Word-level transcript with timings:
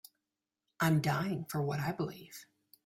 I'm 0.79 0.99
dying 0.99 1.45
for 1.45 1.61
what 1.61 1.79
I 1.79 1.91
believe. 1.91 2.47